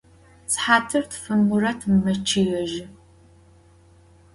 [0.51, 2.85] Sıhatır tfım Murat meççıêjı.